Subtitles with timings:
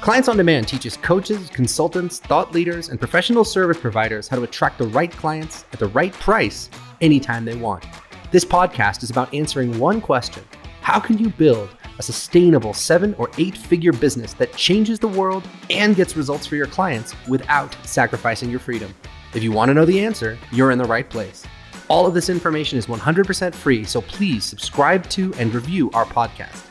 [0.00, 4.78] Clients on Demand teaches coaches, consultants, thought leaders, and professional service providers how to attract
[4.78, 6.70] the right clients at the right price
[7.02, 7.84] anytime they want.
[8.30, 10.42] This podcast is about answering one question
[10.80, 11.68] How can you build
[11.98, 16.56] a sustainable seven or eight figure business that changes the world and gets results for
[16.56, 18.94] your clients without sacrificing your freedom?
[19.34, 21.44] If you want to know the answer, you're in the right place.
[21.88, 26.70] All of this information is 100% free, so please subscribe to and review our podcast.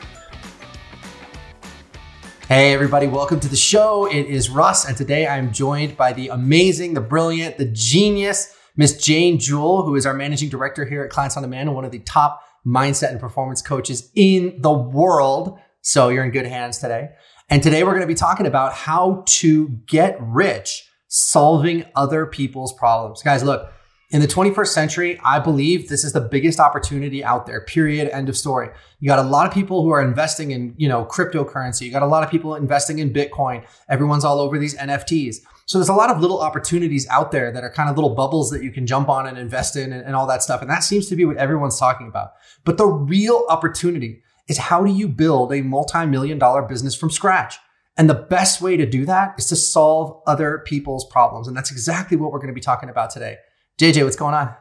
[2.50, 4.06] Hey, everybody, welcome to the show.
[4.06, 8.98] It is Russ, and today I'm joined by the amazing, the brilliant, the genius, Miss
[9.00, 11.92] Jane Jewell, who is our managing director here at Clients on Demand and one of
[11.92, 15.60] the top mindset and performance coaches in the world.
[15.82, 17.10] So you're in good hands today.
[17.48, 22.72] And today we're going to be talking about how to get rich solving other people's
[22.72, 23.22] problems.
[23.22, 23.72] Guys, look,
[24.10, 27.60] in the 21st century, I believe this is the biggest opportunity out there.
[27.60, 28.08] Period.
[28.08, 28.68] End of story.
[28.98, 31.82] You got a lot of people who are investing in, you know, cryptocurrency.
[31.82, 33.64] You got a lot of people investing in Bitcoin.
[33.88, 35.36] Everyone's all over these NFTs.
[35.66, 38.50] So there's a lot of little opportunities out there that are kind of little bubbles
[38.50, 40.60] that you can jump on and invest in and, and all that stuff.
[40.60, 42.32] And that seems to be what everyone's talking about.
[42.64, 47.58] But the real opportunity is how do you build a multi-million dollar business from scratch?
[47.96, 51.46] And the best way to do that is to solve other people's problems.
[51.46, 53.36] And that's exactly what we're going to be talking about today.
[53.80, 54.54] JJ, what's going on?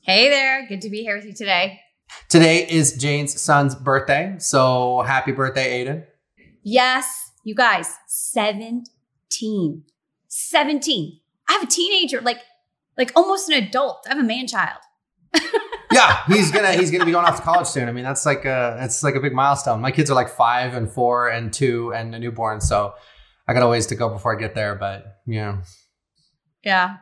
[0.00, 0.66] Hey there.
[0.66, 1.80] Good to be here with you today.
[2.30, 4.36] Today is Jane's son's birthday.
[4.38, 6.06] So happy birthday, Aiden.
[6.62, 9.84] Yes, you guys, 17.
[10.26, 11.20] 17.
[11.46, 12.38] I have a teenager, like
[12.96, 14.06] like almost an adult.
[14.06, 14.80] I have a man child.
[15.92, 17.90] yeah, he's gonna he's gonna be going off to college soon.
[17.90, 19.82] I mean, that's like a it's like a big milestone.
[19.82, 22.94] My kids are like five and four and two and a newborn, so
[23.46, 24.76] I got a ways to go before I get there.
[24.76, 25.58] But yeah,
[26.64, 26.96] yeah,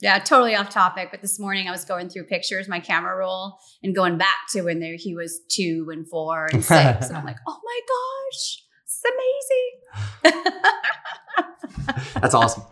[0.00, 1.08] yeah, totally off topic.
[1.10, 4.62] But this morning I was going through pictures, my camera roll, and going back to
[4.62, 7.08] when there he was two and four and six.
[7.08, 7.80] and I'm like, oh my
[8.32, 9.02] gosh, it's
[10.24, 10.52] amazing.
[12.20, 12.62] That's awesome.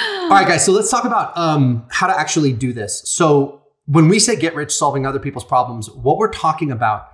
[0.00, 0.64] All right, guys.
[0.64, 3.02] So let's talk about um, how to actually do this.
[3.08, 7.08] So when we say get rich solving other people's problems, what we're talking about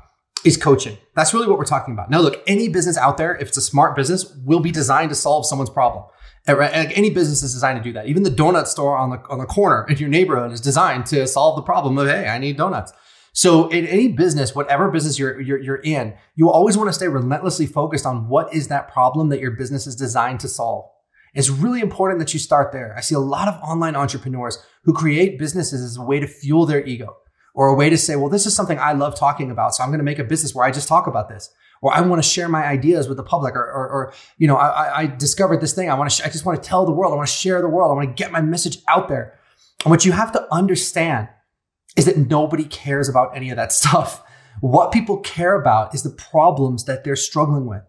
[0.45, 0.99] is coaching.
[1.15, 2.11] That's really what we're talking about.
[2.11, 5.15] Now, look, any business out there, if it's a smart business, will be designed to
[5.15, 6.05] solve someone's problem.
[6.47, 8.07] Uh, any business is designed to do that.
[8.07, 11.27] Even the donut store on the on the corner in your neighborhood is designed to
[11.27, 12.93] solve the problem of hey, I need donuts.
[13.37, 17.09] So in any business, whatever business you're, you're, you're in, you always want to stay
[17.09, 20.89] relentlessly focused on what is that problem that your business is designed to solve.
[21.35, 22.95] It's really important that you start there.
[22.97, 26.65] I see a lot of online entrepreneurs who create businesses as a way to fuel
[26.65, 27.17] their ego
[27.57, 29.75] or a way to say, well, this is something I love talking about.
[29.75, 31.51] So I'm going to make a business where I just talk about this
[31.85, 34.57] or I want to share my ideas with the public, or, or, or you know,
[34.57, 35.91] I, I, discovered this thing.
[35.91, 37.13] I want to, sh- I just want to tell the world.
[37.13, 37.91] I want to share the world.
[37.91, 39.39] I want to get my message out there.
[39.85, 41.29] And what you have to understand
[41.95, 44.23] is that nobody cares about any of that stuff.
[44.63, 47.83] What people care about is the problems that they're struggling with.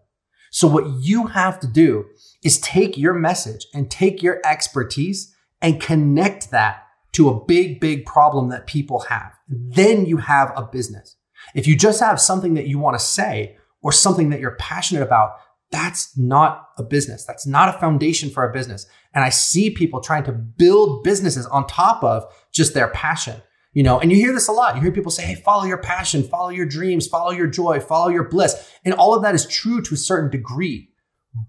[0.50, 2.04] So what you have to do
[2.44, 6.82] is take your message and take your expertise and connect that
[7.12, 9.32] to a big, big problem that people have.
[9.48, 11.16] Then you have a business.
[11.54, 15.04] If you just have something that you want to say, or something that you're passionate
[15.04, 15.36] about,
[15.70, 17.24] that's not a business.
[17.24, 18.84] That's not a foundation for a business.
[19.14, 23.40] And I see people trying to build businesses on top of just their passion.
[23.74, 24.74] You know, and you hear this a lot.
[24.74, 28.08] You hear people say, hey, follow your passion, follow your dreams, follow your joy, follow
[28.08, 28.68] your bliss.
[28.84, 30.88] And all of that is true to a certain degree.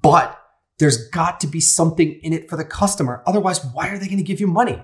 [0.03, 0.39] But
[0.77, 3.23] there's got to be something in it for the customer.
[3.25, 4.79] Otherwise, why are they going to give you money?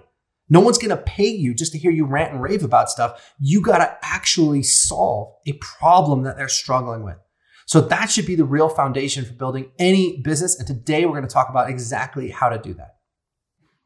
[0.50, 3.31] No one's going to pay you just to hear you rant and rave about stuff.
[3.40, 7.18] You got to actually solve a problem that they're struggling with.
[7.66, 10.57] So that should be the real foundation for building any business.
[10.57, 12.96] And today we're going to talk about exactly how to do that.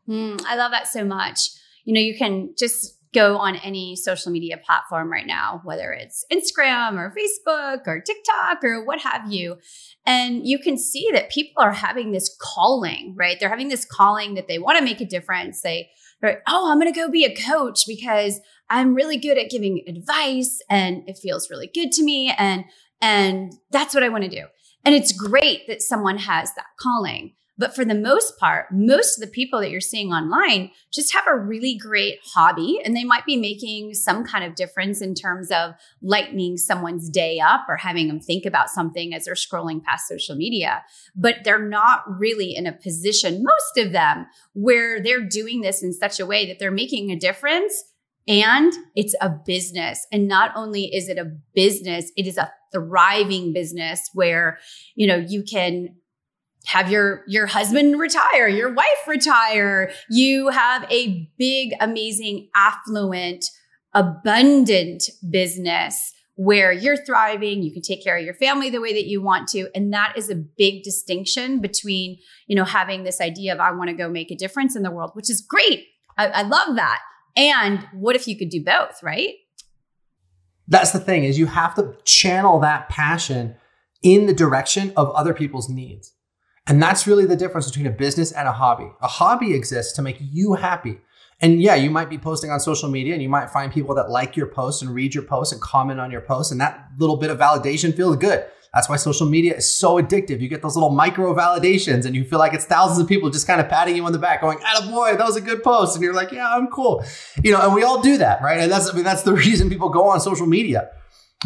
[0.08, 1.50] Mm, I love that so much.
[1.86, 6.26] You know, you can just go on any social media platform right now, whether it's
[6.32, 9.58] Instagram or Facebook or TikTok or what have you.
[10.06, 13.38] And you can see that people are having this calling, right?
[13.40, 15.62] They're having this calling that they want to make a difference.
[15.62, 15.90] They,
[16.22, 18.40] are oh, I'm going to go be a coach because
[18.70, 22.34] I'm really good at giving advice and it feels really good to me.
[22.38, 22.66] And
[23.02, 24.46] and that's what I want to do.
[24.86, 27.34] And it's great that someone has that calling.
[27.60, 31.26] But for the most part, most of the people that you're seeing online just have
[31.28, 35.50] a really great hobby and they might be making some kind of difference in terms
[35.50, 40.08] of lightening someone's day up or having them think about something as they're scrolling past
[40.08, 40.84] social media.
[41.16, 45.94] But they're not really in a position, most of them, where they're doing this in
[45.94, 47.86] such a way that they're making a difference
[48.28, 50.06] and it's a business.
[50.12, 54.60] And not only is it a business, it is a thriving business where,
[54.96, 55.96] you know, you can
[56.66, 59.92] have your your husband retire, your wife retire.
[60.10, 63.46] You have a big amazing affluent
[63.94, 69.08] abundant business where you're thriving, you can take care of your family the way that
[69.08, 69.70] you want to.
[69.74, 73.90] And that is a big distinction between, you know, having this idea of I want
[73.90, 75.86] to go make a difference in the world, which is great.
[76.16, 77.00] I, I love that.
[77.36, 79.34] And what if you could do both, right?
[80.68, 83.56] That's the thing is you have to channel that passion
[84.04, 86.14] in the direction of other people's needs.
[86.68, 88.92] And that's really the difference between a business and a hobby.
[89.02, 91.00] A hobby exists to make you happy.
[91.40, 94.10] And yeah, you might be posting on social media and you might find people that
[94.10, 96.52] like your posts and read your posts and comment on your posts.
[96.52, 98.46] And that little bit of validation feels good.
[98.78, 100.40] That's why social media is so addictive.
[100.40, 103.48] You get those little micro validations and you feel like it's thousands of people just
[103.48, 104.60] kind of patting you on the back going,
[104.92, 105.96] boy, that was a good post.
[105.96, 107.04] And you're like, yeah, I'm cool.
[107.44, 108.60] You know, and we all do that, right?
[108.60, 110.92] And that's, I mean, that's the reason people go on social media.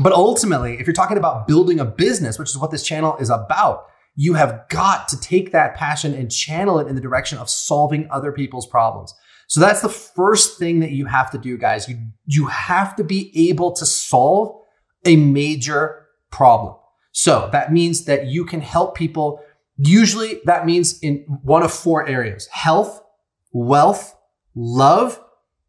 [0.01, 3.30] But ultimately, if you're talking about building a business, which is what this channel is
[3.30, 3.86] about,
[4.16, 8.10] you have got to take that passion and channel it in the direction of solving
[8.12, 9.13] other people's problems.
[9.48, 11.88] So that's the first thing that you have to do, guys.
[11.88, 14.66] You, you have to be able to solve
[15.06, 16.75] a major problem.
[17.12, 19.42] So that means that you can help people.
[19.78, 23.02] Usually that means in one of four areas, health,
[23.52, 24.16] wealth,
[24.56, 25.19] love,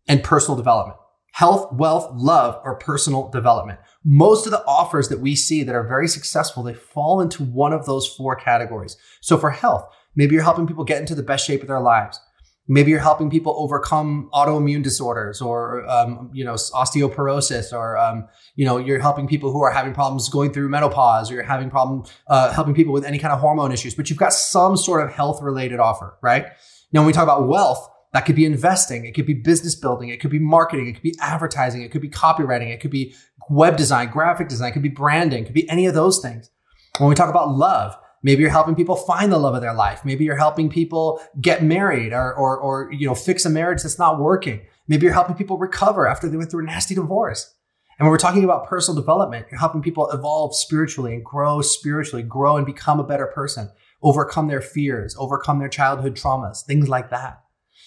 [0.08, 0.98] and personal development.
[1.32, 3.78] Health, wealth, love, or personal development.
[4.04, 7.72] Most of the offers that we see that are very successful, they fall into one
[7.72, 8.98] of those four categories.
[9.22, 9.84] So for health,
[10.14, 12.20] maybe you're helping people get into the best shape of their lives.
[12.68, 18.64] Maybe you're helping people overcome autoimmune disorders or, um, you know, osteoporosis or, um, you
[18.64, 22.04] know, you're helping people who are having problems going through menopause or you're having problem,
[22.28, 25.12] uh, helping people with any kind of hormone issues, but you've got some sort of
[25.12, 26.46] health related offer, right?
[26.92, 29.06] Now, when we talk about wealth, that could be investing.
[29.06, 30.10] It could be business building.
[30.10, 30.86] It could be marketing.
[30.86, 31.82] It could be advertising.
[31.82, 32.68] It could be copywriting.
[32.68, 33.14] It could be
[33.48, 34.70] web design, graphic design.
[34.70, 35.42] It could be branding.
[35.42, 36.50] It could be any of those things.
[36.98, 40.04] When we talk about love, maybe you're helping people find the love of their life.
[40.04, 43.98] Maybe you're helping people get married or, or, or, you know, fix a marriage that's
[43.98, 44.60] not working.
[44.88, 47.54] Maybe you're helping people recover after they went through a nasty divorce.
[47.98, 52.22] And when we're talking about personal development, you're helping people evolve spiritually and grow spiritually,
[52.22, 53.70] grow and become a better person,
[54.02, 57.42] overcome their fears, overcome their childhood traumas, things like that.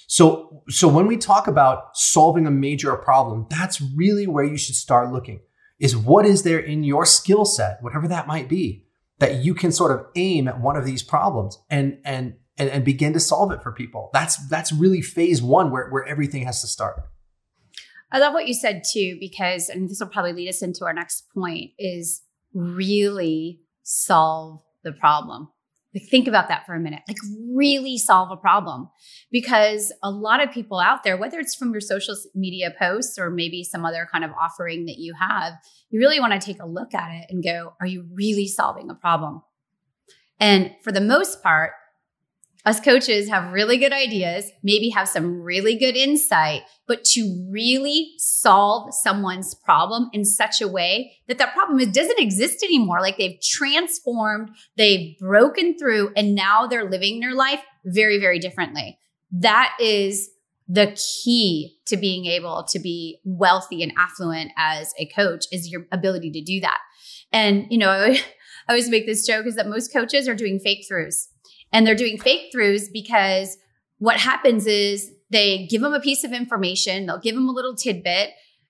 [0.08, 4.76] So, so when we talk about solving a major problem, that's really where you should
[4.76, 5.42] start looking
[5.80, 8.85] is what is there in your skill set, whatever that might be,
[9.20, 12.84] that you can sort of aim at one of these problems and, and, and, and
[12.84, 14.10] begin to solve it for people.
[14.14, 17.02] That's, that's really phase one where, where everything has to start.
[18.12, 20.94] I love what you said too, because, and this will probably lead us into our
[20.94, 22.22] next point is
[22.54, 25.50] really solve the problem.
[25.96, 27.02] Like, think about that for a minute.
[27.08, 27.18] Like,
[27.54, 28.90] really solve a problem.
[29.32, 33.30] Because a lot of people out there, whether it's from your social media posts or
[33.30, 35.54] maybe some other kind of offering that you have,
[35.90, 38.90] you really want to take a look at it and go, are you really solving
[38.90, 39.42] a problem?
[40.40, 41.72] And for the most part,
[42.66, 48.14] us coaches have really good ideas, maybe have some really good insight, but to really
[48.18, 53.02] solve someone's problem in such a way that that problem doesn't exist anymore.
[53.02, 58.98] Like they've transformed, they've broken through, and now they're living their life very, very differently.
[59.32, 60.30] That is
[60.68, 65.86] the key to being able to be wealthy and affluent as a coach is your
[65.92, 66.80] ability to do that.
[67.32, 67.92] And, you know,
[68.68, 71.28] I always make this joke is that most coaches are doing fake throughs
[71.76, 73.58] and they're doing fake throughs because
[73.98, 77.76] what happens is they give them a piece of information, they'll give them a little
[77.76, 78.30] tidbit.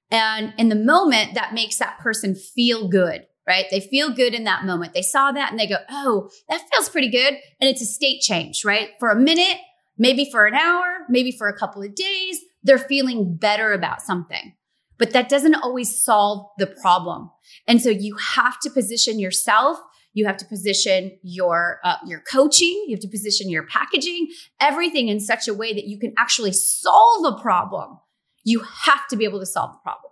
[0.09, 3.67] And in the moment, that makes that person feel good, right?
[3.69, 4.95] They feel good in that moment.
[4.95, 7.35] They saw that and they go, oh, that feels pretty good.
[7.61, 8.89] And it's a state change, right?
[8.99, 9.59] For a minute,
[9.99, 14.55] maybe for an hour, maybe for a couple of days, they're feeling better about something.
[14.97, 17.29] But that doesn't always solve the problem.
[17.67, 19.77] And so you have to position yourself
[20.15, 22.85] you have to position your uh, your coaching.
[22.87, 24.29] You have to position your packaging,
[24.59, 27.99] everything in such a way that you can actually solve a problem.
[28.43, 30.11] You have to be able to solve the problem.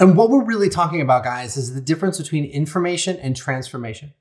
[0.00, 4.12] And what we're really talking about, guys, is the difference between information and transformation.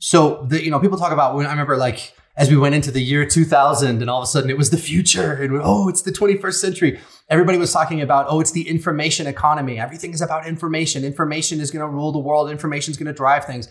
[0.00, 2.90] So the you know people talk about when I remember like as we went into
[2.90, 6.02] the year 2000 and all of a sudden it was the future and oh it's
[6.02, 10.46] the 21st century everybody was talking about oh it's the information economy everything is about
[10.46, 13.68] information information is going to rule the world information is going to drive things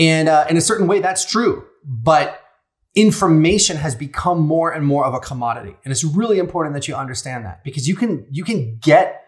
[0.00, 1.66] and uh, in a certain way, that's true.
[1.84, 2.40] But
[2.94, 5.76] information has become more and more of a commodity.
[5.84, 9.22] And it's really important that you understand that because you can, you can get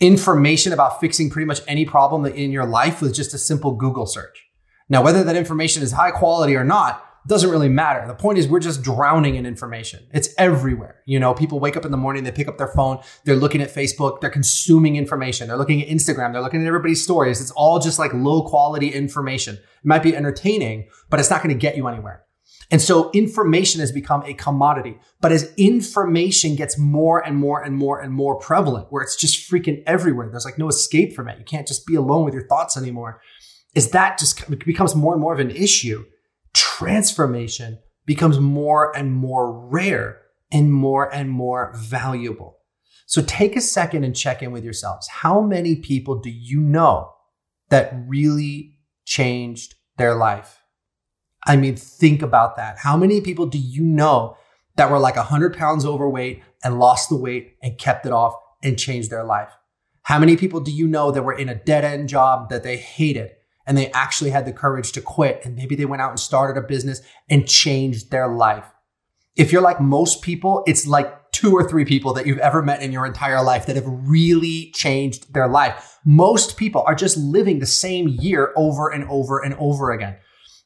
[0.00, 4.06] information about fixing pretty much any problem in your life with just a simple Google
[4.06, 4.46] search.
[4.88, 8.06] Now, whether that information is high quality or not, doesn't really matter.
[8.06, 10.06] The point is we're just drowning in information.
[10.12, 11.00] It's everywhere.
[11.06, 13.62] You know, people wake up in the morning, they pick up their phone, they're looking
[13.62, 15.48] at Facebook, they're consuming information.
[15.48, 17.40] They're looking at Instagram, they're looking at everybody's stories.
[17.40, 19.54] It's all just like low quality information.
[19.56, 22.24] It might be entertaining, but it's not going to get you anywhere.
[22.70, 24.98] And so information has become a commodity.
[25.20, 29.50] But as information gets more and more and more and more prevalent, where it's just
[29.50, 31.38] freaking everywhere, there's like no escape from it.
[31.38, 33.20] You can't just be alone with your thoughts anymore.
[33.74, 36.04] Is that just becomes more and more of an issue?
[36.54, 40.20] Transformation becomes more and more rare
[40.52, 42.58] and more and more valuable.
[43.06, 45.08] So take a second and check in with yourselves.
[45.08, 47.12] How many people do you know
[47.70, 50.60] that really changed their life?
[51.46, 52.78] I mean, think about that.
[52.78, 54.36] How many people do you know
[54.76, 58.78] that were like 100 pounds overweight and lost the weight and kept it off and
[58.78, 59.50] changed their life?
[60.02, 62.76] How many people do you know that were in a dead end job that they
[62.76, 63.32] hated
[63.66, 66.58] and they actually had the courage to quit and maybe they went out and started
[66.58, 68.66] a business and changed their life?
[69.36, 72.80] If you're like most people, it's like two or three people that you've ever met
[72.80, 75.98] in your entire life that have really changed their life.
[76.04, 80.16] Most people are just living the same year over and over and over again.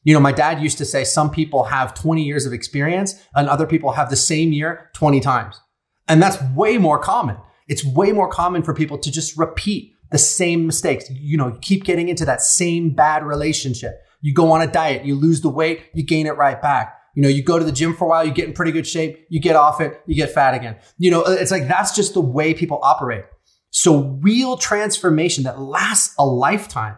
[0.03, 3.49] You know, my dad used to say some people have 20 years of experience and
[3.49, 5.59] other people have the same year 20 times.
[6.07, 7.37] And that's way more common.
[7.67, 11.09] It's way more common for people to just repeat the same mistakes.
[11.09, 14.01] You know, you keep getting into that same bad relationship.
[14.21, 16.95] You go on a diet, you lose the weight, you gain it right back.
[17.15, 18.87] You know, you go to the gym for a while, you get in pretty good
[18.87, 20.77] shape, you get off it, you get fat again.
[20.97, 23.25] You know, it's like that's just the way people operate.
[23.71, 26.97] So real transformation that lasts a lifetime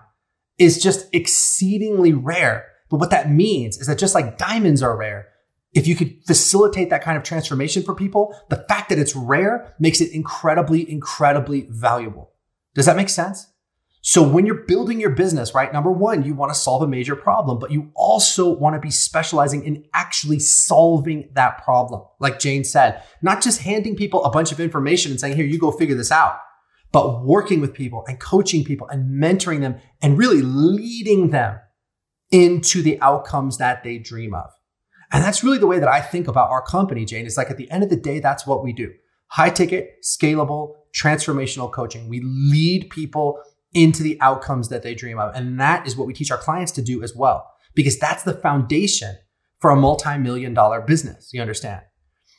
[0.57, 2.67] is just exceedingly rare.
[2.89, 5.27] But what that means is that just like diamonds are rare,
[5.73, 9.73] if you could facilitate that kind of transformation for people, the fact that it's rare
[9.79, 12.30] makes it incredibly, incredibly valuable.
[12.73, 13.47] Does that make sense?
[14.03, 15.71] So when you're building your business, right?
[15.71, 18.89] Number one, you want to solve a major problem, but you also want to be
[18.89, 22.01] specializing in actually solving that problem.
[22.19, 25.59] Like Jane said, not just handing people a bunch of information and saying, here, you
[25.59, 26.39] go figure this out,
[26.91, 31.59] but working with people and coaching people and mentoring them and really leading them
[32.31, 34.49] into the outcomes that they dream of.
[35.11, 37.27] And that's really the way that I think about our company, Jane.
[37.27, 38.93] It's like at the end of the day, that's what we do.
[39.31, 42.09] High ticket, scalable, transformational coaching.
[42.09, 43.41] We lead people
[43.73, 45.33] into the outcomes that they dream of.
[45.33, 48.33] And that is what we teach our clients to do as well, because that's the
[48.33, 49.15] foundation
[49.59, 51.29] for a multi-million dollar business.
[51.31, 51.81] You understand?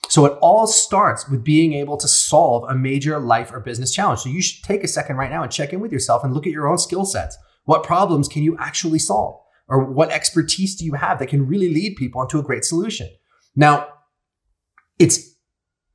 [0.09, 4.21] So it all starts with being able to solve a major life or business challenge.
[4.21, 6.47] So you should take a second right now and check in with yourself and look
[6.47, 7.39] at your own skill sets.
[7.65, 9.41] What problems can you actually solve?
[9.69, 13.09] Or what expertise do you have that can really lead people into a great solution?
[13.57, 13.89] Now,
[14.99, 15.32] it's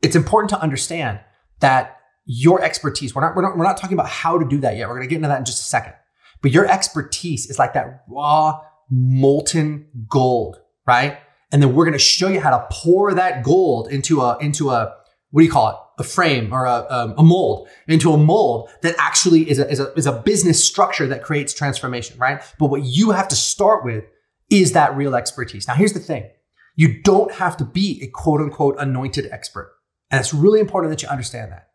[0.02, 1.20] it's important to understand
[1.60, 3.16] that your expertise.
[3.16, 4.88] We're not, we're not, we're not talking about how to do that yet.
[4.88, 5.94] We're going to get into that in just a second.
[6.42, 11.20] But your expertise is like that raw molten gold, right?
[11.52, 14.70] And then we're going to show you how to pour that gold into a, into
[14.70, 14.94] a,
[15.32, 15.76] what do you call it?
[16.00, 19.80] A frame or a, um, a mold into a mold that actually is a, is
[19.80, 22.42] a, is a business structure that creates transformation, right?
[22.60, 24.04] But what you have to start with
[24.52, 25.68] is that real expertise.
[25.68, 26.30] Now, here's the thing.
[26.76, 29.74] You don't have to be a quote unquote anointed expert.
[30.12, 31.68] And it's really important that you understand that.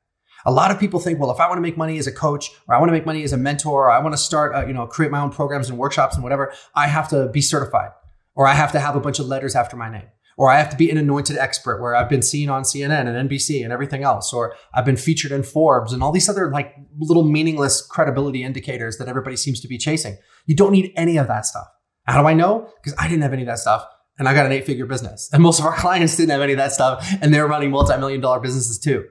[0.45, 2.51] A lot of people think, well, if I want to make money as a coach,
[2.67, 4.67] or I want to make money as a mentor, or I want to start, uh,
[4.67, 7.91] you know, create my own programs and workshops and whatever, I have to be certified,
[8.35, 10.69] or I have to have a bunch of letters after my name, or I have
[10.71, 14.03] to be an anointed expert where I've been seen on CNN and NBC and everything
[14.03, 18.43] else, or I've been featured in Forbes and all these other like little meaningless credibility
[18.43, 20.19] indicators that everybody seems to be chasing.
[20.47, 21.69] You don't need any of that stuff.
[22.05, 22.69] How do I know?
[22.83, 23.87] Because I didn't have any of that stuff
[24.19, 25.29] and I got an eight figure business.
[25.33, 27.97] And most of our clients didn't have any of that stuff and they're running multi
[27.99, 29.07] million dollar businesses too.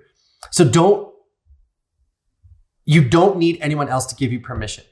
[0.51, 1.11] So don't
[2.85, 4.83] you don't need anyone else to give you permission.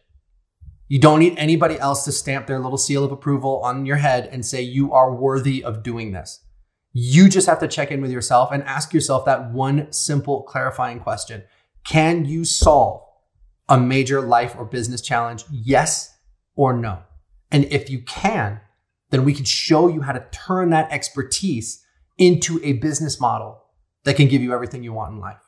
[0.88, 4.28] You don't need anybody else to stamp their little seal of approval on your head
[4.32, 6.44] and say you are worthy of doing this.
[6.94, 11.00] You just have to check in with yourself and ask yourself that one simple clarifying
[11.00, 11.44] question.
[11.84, 13.04] Can you solve
[13.68, 15.44] a major life or business challenge?
[15.52, 16.16] Yes
[16.56, 17.04] or no?
[17.52, 18.60] And if you can,
[19.10, 21.84] then we can show you how to turn that expertise
[22.18, 23.64] into a business model
[24.04, 25.42] that can give you everything you want in life.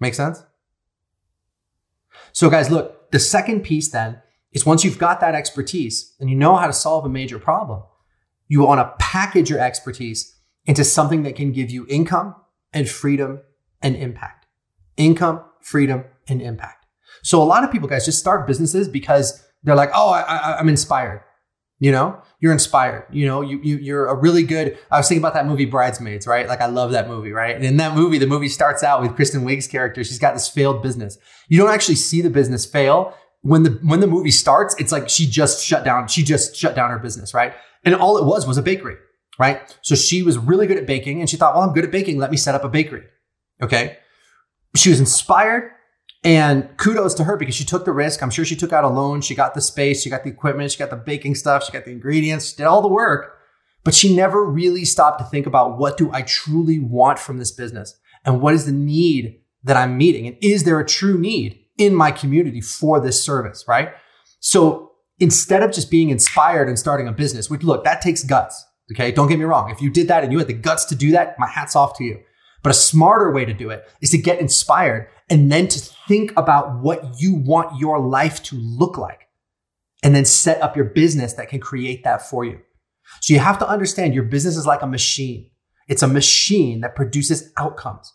[0.00, 0.42] Make sense?
[2.32, 4.20] So guys, look, the second piece then
[4.52, 7.82] is once you've got that expertise and you know how to solve a major problem,
[8.48, 12.34] you want to package your expertise into something that can give you income
[12.72, 13.40] and freedom
[13.80, 14.46] and impact.
[14.96, 16.86] Income, freedom, and impact.
[17.22, 20.58] So a lot of people, guys, just start businesses because they're like, oh, I, I,
[20.58, 21.22] I'm inspired.
[21.78, 23.06] You know, you're inspired.
[23.12, 24.76] You know, you, you you're a really good.
[24.90, 26.48] I was thinking about that movie Bridesmaids, right?
[26.48, 27.54] Like I love that movie, right?
[27.54, 30.02] And in that movie, the movie starts out with Kristen Wiig's character.
[30.02, 31.18] She's got this failed business.
[31.48, 34.74] You don't actually see the business fail when the when the movie starts.
[34.80, 36.08] It's like she just shut down.
[36.08, 37.54] She just shut down her business, right?
[37.84, 38.96] And all it was was a bakery,
[39.38, 39.60] right?
[39.82, 42.18] So she was really good at baking, and she thought, well, I'm good at baking.
[42.18, 43.04] Let me set up a bakery.
[43.62, 43.98] Okay.
[44.74, 45.70] She was inspired
[46.24, 48.22] and kudos to her because she took the risk.
[48.22, 49.20] I'm sure she took out a loan.
[49.20, 51.84] She got the space, she got the equipment, she got the baking stuff, she got
[51.84, 53.38] the ingredients, she did all the work.
[53.84, 57.50] But she never really stopped to think about what do I truly want from this
[57.50, 57.98] business?
[58.24, 60.28] And what is the need that I'm meeting?
[60.28, 63.92] And is there a true need in my community for this service, right?
[64.38, 68.64] So instead of just being inspired and starting a business, which look, that takes guts.
[68.92, 69.10] Okay.
[69.10, 69.70] Don't get me wrong.
[69.70, 71.96] If you did that and you had the guts to do that, my hat's off
[71.98, 72.20] to you.
[72.62, 76.30] But a smarter way to do it is to get inspired and then to think
[76.36, 79.28] about what you want your life to look like
[80.02, 82.58] and then set up your business that can create that for you.
[83.22, 85.50] So you have to understand your business is like a machine.
[85.88, 88.12] It's a machine that produces outcomes,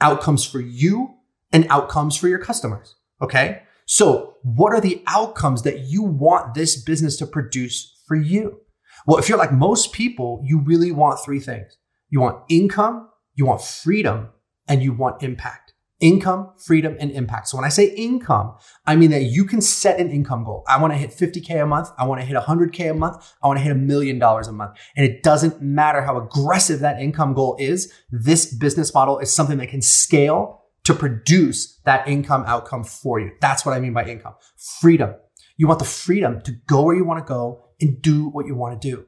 [0.00, 1.16] outcomes for you
[1.52, 2.94] and outcomes for your customers.
[3.20, 3.62] Okay.
[3.86, 8.60] So what are the outcomes that you want this business to produce for you?
[9.08, 11.76] Well, if you're like most people, you really want three things.
[12.10, 14.28] You want income, you want freedom,
[14.68, 15.69] and you want impact
[16.00, 17.48] income, freedom, and impact.
[17.48, 18.54] So when I say income,
[18.86, 20.64] I mean that you can set an income goal.
[20.66, 21.88] I want to hit 50K a month.
[21.98, 23.32] I want to hit 100K a month.
[23.42, 24.78] I want to hit a million dollars a month.
[24.96, 27.92] And it doesn't matter how aggressive that income goal is.
[28.10, 33.30] This business model is something that can scale to produce that income outcome for you.
[33.40, 34.34] That's what I mean by income.
[34.80, 35.14] Freedom.
[35.56, 38.54] You want the freedom to go where you want to go and do what you
[38.54, 39.04] want to do.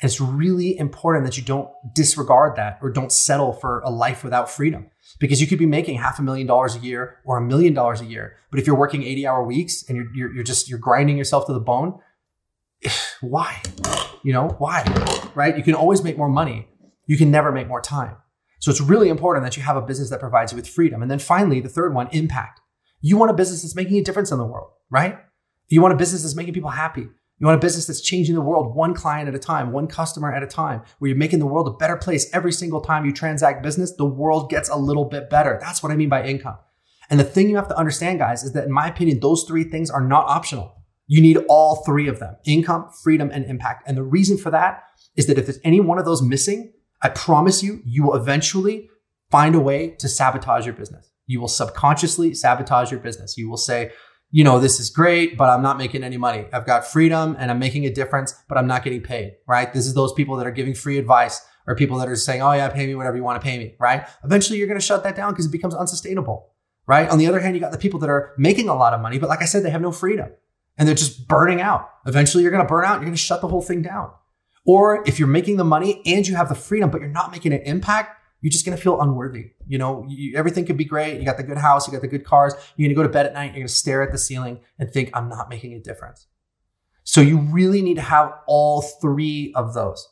[0.00, 4.22] And it's really important that you don't disregard that or don't settle for a life
[4.22, 7.40] without freedom because you could be making half a million dollars a year or a
[7.40, 8.36] million dollars a year.
[8.50, 11.46] But if you're working 80 hour weeks and you're, you're, you're just, you're grinding yourself
[11.46, 11.98] to the bone,
[13.20, 13.62] why?
[14.22, 14.84] You know, why?
[15.34, 15.56] Right?
[15.56, 16.68] You can always make more money.
[17.06, 18.16] You can never make more time.
[18.58, 21.02] So it's really important that you have a business that provides you with freedom.
[21.02, 22.60] And then finally, the third one, impact.
[23.00, 25.18] You want a business that's making a difference in the world, right?
[25.68, 27.08] You want a business that's making people happy.
[27.38, 30.32] You want a business that's changing the world one client at a time, one customer
[30.32, 33.12] at a time, where you're making the world a better place every single time you
[33.12, 33.92] transact business.
[33.92, 35.58] The world gets a little bit better.
[35.60, 36.56] That's what I mean by income.
[37.10, 39.64] And the thing you have to understand, guys, is that in my opinion, those three
[39.64, 40.82] things are not optional.
[41.06, 43.86] You need all three of them income, freedom, and impact.
[43.86, 47.10] And the reason for that is that if there's any one of those missing, I
[47.10, 48.88] promise you, you will eventually
[49.30, 51.10] find a way to sabotage your business.
[51.26, 53.36] You will subconsciously sabotage your business.
[53.36, 53.90] You will say,
[54.36, 56.44] you know, this is great, but I'm not making any money.
[56.52, 59.72] I've got freedom and I'm making a difference, but I'm not getting paid, right?
[59.72, 62.52] This is those people that are giving free advice or people that are saying, oh,
[62.52, 64.06] yeah, pay me whatever you want to pay me, right?
[64.24, 66.50] Eventually, you're going to shut that down because it becomes unsustainable,
[66.86, 67.08] right?
[67.08, 69.18] On the other hand, you got the people that are making a lot of money,
[69.18, 70.28] but like I said, they have no freedom
[70.76, 71.88] and they're just burning out.
[72.06, 72.96] Eventually, you're going to burn out.
[72.96, 74.10] You're going to shut the whole thing down.
[74.66, 77.54] Or if you're making the money and you have the freedom, but you're not making
[77.54, 79.50] an impact, you're just to feel unworthy.
[79.66, 81.18] You know, you, everything could be great.
[81.18, 82.54] You got the good house, you got the good cars.
[82.76, 85.10] You're to go to bed at night, you're to stare at the ceiling and think,
[85.14, 86.28] I'm not making a difference.
[87.02, 90.08] So you really need to have all three of those.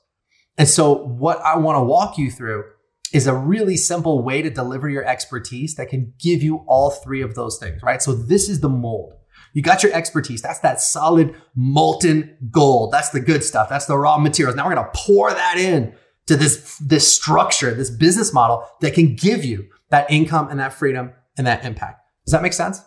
[0.58, 2.64] And so what I want to walk you through
[3.12, 7.22] is a really simple way to deliver your expertise that can give you all three
[7.22, 8.02] of those things, right?
[8.02, 9.12] So this is the mold.
[9.52, 10.42] You got your expertise.
[10.42, 12.90] That's that solid molten gold.
[12.90, 13.68] That's the good stuff.
[13.68, 14.56] That's the raw materials.
[14.56, 15.94] Now we're going to pour that in
[16.26, 20.72] to this, this structure, this business model that can give you that income and that
[20.72, 22.00] freedom and that impact.
[22.24, 22.80] Does that make sense?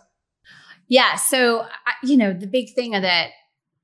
[0.88, 1.16] Yeah.
[1.16, 1.66] So,
[2.02, 3.30] you know, the big thing that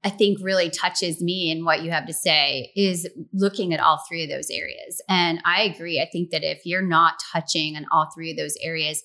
[0.02, 4.02] I think really touches me in what you have to say is looking at all
[4.06, 5.00] three of those areas.
[5.08, 6.00] And I agree.
[6.00, 9.02] I think that if you're not touching on all three of those areas,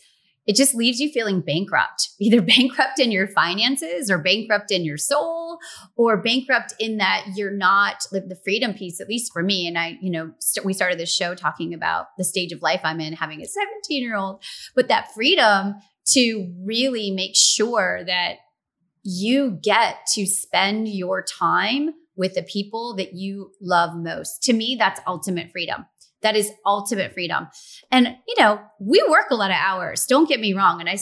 [0.50, 4.98] it just leaves you feeling bankrupt, either bankrupt in your finances or bankrupt in your
[4.98, 5.60] soul
[5.96, 9.68] or bankrupt in that you're not the freedom piece, at least for me.
[9.68, 12.82] And I, you know, st- we started this show talking about the stage of life
[12.84, 14.42] I'm in, having a 17 year old,
[14.74, 15.76] but that freedom
[16.14, 18.38] to really make sure that
[19.04, 24.42] you get to spend your time with the people that you love most.
[24.44, 25.86] To me, that's ultimate freedom.
[26.22, 27.48] That is ultimate freedom.
[27.92, 30.06] And, you know, we work a lot of hours.
[30.06, 30.82] Don't get me wrong.
[30.82, 30.98] And I,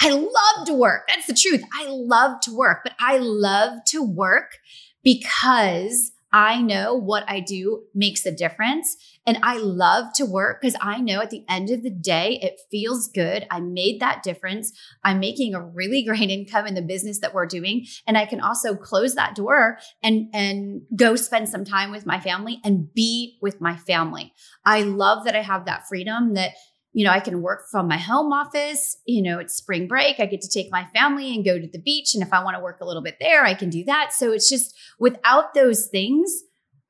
[0.00, 1.08] I love to work.
[1.08, 1.62] That's the truth.
[1.74, 4.58] I love to work, but I love to work
[5.02, 8.96] because I know what I do makes a difference.
[9.30, 12.60] And I love to work because I know at the end of the day, it
[12.68, 13.46] feels good.
[13.48, 14.72] I made that difference.
[15.04, 17.86] I'm making a really great income in the business that we're doing.
[18.08, 22.18] And I can also close that door and, and go spend some time with my
[22.18, 24.34] family and be with my family.
[24.64, 26.54] I love that I have that freedom that
[26.92, 28.96] you know, I can work from my home office.
[29.06, 30.18] You know, it's spring break.
[30.18, 32.14] I get to take my family and go to the beach.
[32.14, 34.12] And if I want to work a little bit there, I can do that.
[34.12, 36.42] So it's just without those things,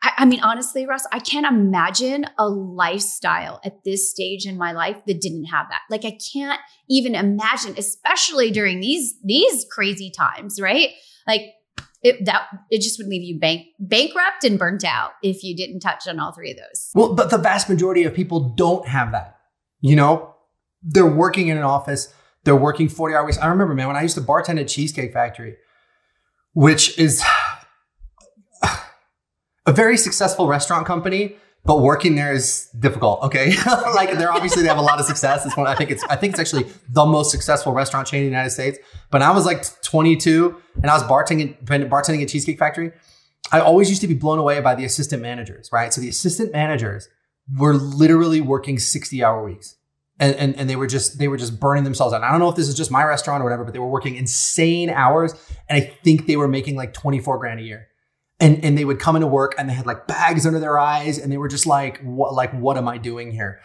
[0.03, 4.73] I, I, mean, honestly, Russ, I can't imagine a lifestyle at this stage in my
[4.73, 5.83] life that didn't have that.
[5.91, 10.91] Like I can't even imagine, especially during these these crazy times, right?
[11.27, 11.43] Like
[12.03, 15.81] it, that it just would leave you bank bankrupt and burnt out if you didn't
[15.81, 16.91] touch on all three of those.
[16.95, 19.37] Well, but the vast majority of people don't have that.
[19.81, 20.35] You know,
[20.83, 22.13] they're working in an office,
[22.45, 23.39] they're working 40 hour weeks.
[23.39, 25.57] I remember, man, when I used to bartend at Cheesecake Factory,
[26.55, 27.23] which is
[29.70, 33.22] a very successful restaurant company, but working there is difficult.
[33.22, 33.54] Okay,
[33.94, 35.46] like they're obviously they have a lot of success.
[35.46, 38.26] It's one I think it's I think it's actually the most successful restaurant chain in
[38.26, 38.78] the United States.
[39.11, 42.90] But I was like 22 and I was bartending bartending at Cheesecake Factory.
[43.52, 45.94] I always used to be blown away by the assistant managers, right?
[45.94, 47.09] So the assistant managers
[47.56, 49.76] were literally working 60 hour weeks.
[50.18, 52.22] And, and, and they were just they were just burning themselves out.
[52.22, 54.16] I don't know if this is just my restaurant or whatever, but they were working
[54.16, 55.33] insane hours,
[55.66, 57.89] and I think they were making like twenty four grand a year
[58.40, 61.18] and and they would come into work and they had like bags under their eyes
[61.18, 63.61] and they were just like what like what am i doing here?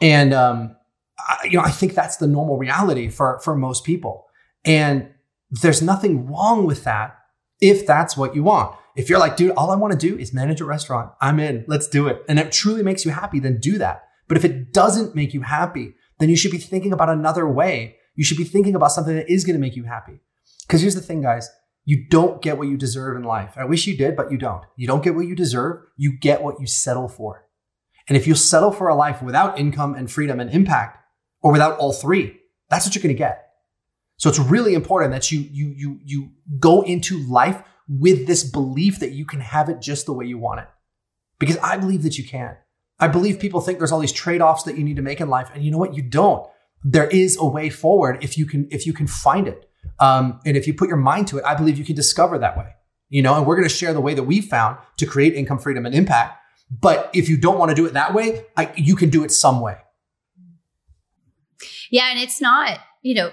[0.00, 0.76] And um
[1.18, 4.26] I, you know i think that's the normal reality for for most people.
[4.64, 5.10] And
[5.50, 7.18] there's nothing wrong with that
[7.60, 8.76] if that's what you want.
[8.96, 11.12] If you're like dude all i want to do is manage a restaurant.
[11.20, 11.64] I'm in.
[11.66, 12.22] Let's do it.
[12.28, 14.04] And it truly makes you happy then do that.
[14.28, 17.96] But if it doesn't make you happy then you should be thinking about another way.
[18.14, 20.20] You should be thinking about something that is going to make you happy.
[20.66, 21.50] Because here's the thing guys
[21.90, 23.54] you don't get what you deserve in life.
[23.56, 24.62] I wish you did, but you don't.
[24.76, 25.82] You don't get what you deserve.
[25.96, 27.48] You get what you settle for.
[28.06, 31.04] And if you settle for a life without income and freedom and impact,
[31.42, 33.44] or without all three, that's what you're going to get.
[34.18, 39.00] So it's really important that you you you you go into life with this belief
[39.00, 40.68] that you can have it just the way you want it.
[41.40, 42.56] Because I believe that you can.
[43.00, 45.50] I believe people think there's all these trade-offs that you need to make in life
[45.52, 46.48] and you know what you don't.
[46.84, 49.69] There is a way forward if you can if you can find it.
[49.98, 52.56] Um, and if you put your mind to it, I believe you can discover that
[52.56, 52.74] way.
[53.08, 55.58] You know, and we're going to share the way that we found to create income
[55.58, 56.38] freedom and impact.
[56.70, 59.32] But if you don't want to do it that way, I, you can do it
[59.32, 59.78] some way.
[61.90, 63.32] Yeah, and it's not, you know,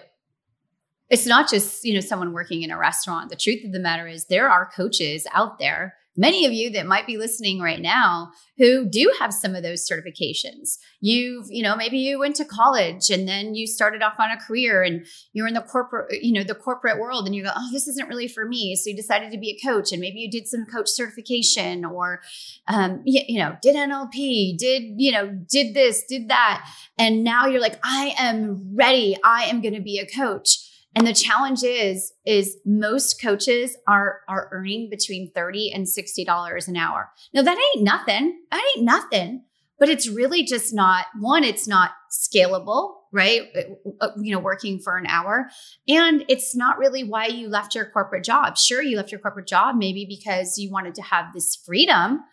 [1.10, 3.30] it's not just, you know, someone working in a restaurant.
[3.30, 6.88] The truth of the matter is there are coaches out there many of you that
[6.88, 10.80] might be listening right now who do have some of those certifications.
[11.00, 14.38] You've, you know, maybe you went to college and then you started off on a
[14.38, 17.70] career and you're in the corporate, you know, the corporate world and you go, oh,
[17.72, 18.76] this isn't really for me.
[18.76, 22.22] So you decided to be a coach and maybe you did some coach certification or,
[22.68, 26.68] um, you, you know, did NLP, did, you know, did this, did that.
[26.98, 29.16] And now you're like, I am ready.
[29.24, 30.67] I am going to be a coach
[30.98, 36.76] and the challenge is, is most coaches are, are earning between 30 and $60 an
[36.76, 37.12] hour.
[37.36, 38.40] Now that ain't nothing.
[38.50, 39.44] That ain't nothing,
[39.78, 43.44] but it's really just not one, it's not scalable, right?
[43.56, 45.52] Uh, uh, you know, working for an hour.
[45.88, 48.58] And it's not really why you left your corporate job.
[48.58, 52.24] Sure, you left your corporate job maybe because you wanted to have this freedom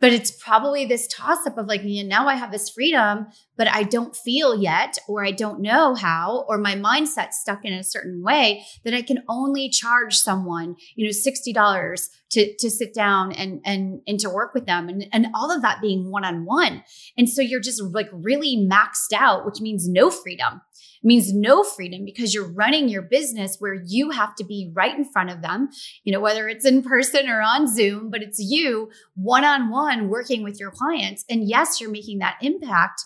[0.00, 3.68] but it's probably this toss up of like, know, now I have this freedom, but
[3.68, 7.82] I don't feel yet, or I don't know how, or my mindset's stuck in a
[7.82, 13.32] certain way that I can only charge someone, you know, $60 to, to sit down
[13.32, 16.44] and, and, and to work with them and, and all of that being one on
[16.44, 16.84] one.
[17.16, 20.60] And so you're just like really maxed out, which means no freedom
[21.02, 25.04] means no freedom because you're running your business where you have to be right in
[25.04, 25.68] front of them,
[26.04, 30.08] you know, whether it's in person or on Zoom, but it's you one on one
[30.08, 31.24] working with your clients.
[31.28, 33.04] And yes, you're making that impact.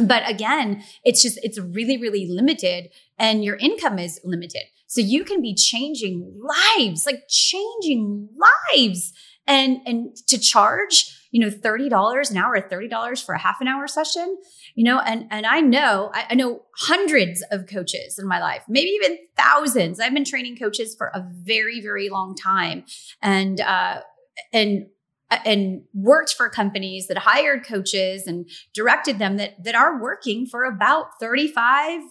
[0.00, 4.62] But again, it's just, it's really, really limited and your income is limited.
[4.86, 6.38] So you can be changing
[6.76, 8.28] lives, like changing
[8.74, 9.12] lives
[9.46, 13.66] and, and to charge you know, $30 an hour or $30 for a half an
[13.66, 14.38] hour session,
[14.74, 18.62] you know, and, and I know, I, I know hundreds of coaches in my life,
[18.68, 19.98] maybe even thousands.
[19.98, 22.84] I've been training coaches for a very, very long time.
[23.20, 24.02] And, uh,
[24.52, 24.86] and
[25.46, 30.64] and worked for companies that hired coaches and directed them that that are working for
[30.64, 32.02] about 35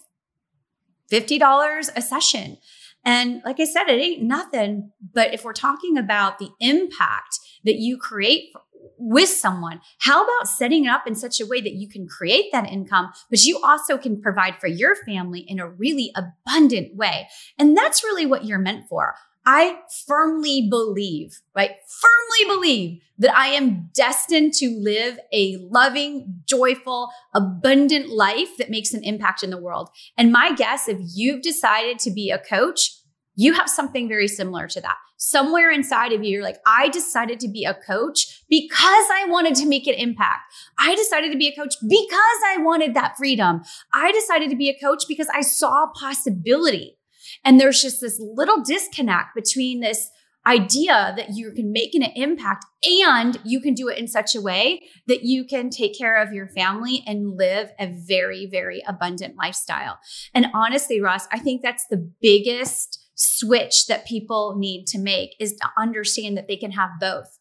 [1.11, 2.57] $50 a session.
[3.03, 4.91] And like I said, it ain't nothing.
[5.13, 8.53] But if we're talking about the impact that you create
[9.01, 9.81] with someone.
[9.99, 13.11] How about setting it up in such a way that you can create that income,
[13.29, 17.27] but you also can provide for your family in a really abundant way?
[17.57, 19.15] And that's really what you're meant for.
[19.43, 21.71] I firmly believe, right?
[21.87, 28.93] Firmly believe that I am destined to live a loving, joyful, abundant life that makes
[28.93, 29.89] an impact in the world.
[30.15, 32.91] And my guess, if you've decided to be a coach,
[33.35, 34.97] you have something very similar to that.
[35.17, 39.55] Somewhere inside of you, you're like, I decided to be a coach because I wanted
[39.55, 40.53] to make an impact.
[40.77, 43.61] I decided to be a coach because I wanted that freedom.
[43.93, 46.97] I decided to be a coach because I saw possibility.
[47.45, 50.09] And there's just this little disconnect between this
[50.45, 54.41] idea that you can make an impact and you can do it in such a
[54.41, 59.35] way that you can take care of your family and live a very, very abundant
[59.37, 59.99] lifestyle.
[60.33, 65.53] And honestly, Russ, I think that's the biggest switch that people need to make is
[65.53, 67.37] to understand that they can have both.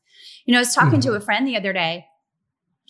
[0.51, 1.11] You know, I was talking mm-hmm.
[1.11, 2.07] to a friend the other day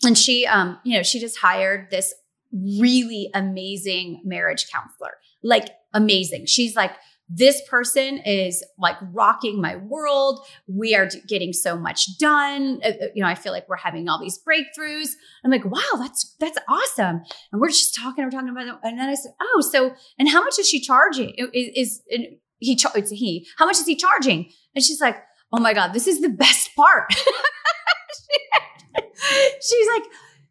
[0.03, 2.11] and she um, you know, she just hired this
[2.51, 5.11] really amazing marriage counselor.
[5.43, 6.47] Like amazing.
[6.47, 6.93] She's like
[7.29, 10.43] this person is like rocking my world.
[10.65, 12.81] We are getting so much done.
[12.83, 15.09] Uh, uh, you know, I feel like we're having all these breakthroughs.
[15.45, 17.21] I'm like, wow, that's that's awesome.
[17.51, 18.73] And we're just talking, we're talking about it.
[18.81, 21.35] And then I said, oh, so and how much is she charging?
[21.53, 22.79] Is, is he?
[22.95, 23.45] It's he.
[23.59, 24.49] How much is he charging?
[24.73, 25.17] And she's like,
[25.53, 27.13] oh my god, this is the best part.
[29.61, 30.03] she's like,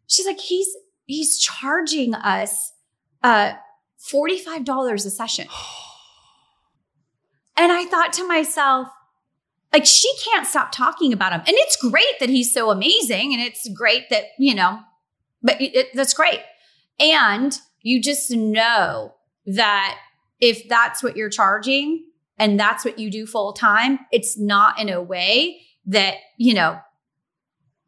[0.07, 2.73] she's like, he's he's charging us
[3.23, 3.53] uh
[4.11, 5.47] $45 a session.
[7.57, 8.87] And I thought to myself,
[9.71, 11.41] like, she can't stop talking about him.
[11.41, 13.33] And it's great that he's so amazing.
[13.33, 14.79] And it's great that, you know,
[15.43, 16.39] but it, it, that's great.
[16.99, 19.13] And you just know
[19.45, 19.97] that
[20.39, 22.05] if that's what you're charging
[22.37, 26.79] and that's what you do full time, it's not in a way that, you know,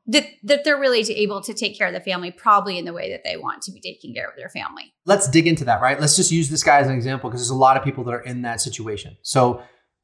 [0.08, 3.12] that, that they're really able to take care of the family probably in the way
[3.12, 4.94] that they want to be taking care of their family.
[5.06, 6.00] Let's dig into that, right?
[6.00, 8.14] Let's just use this guy as an example because there's a lot of people that
[8.14, 9.18] are in that situation.
[9.22, 9.64] So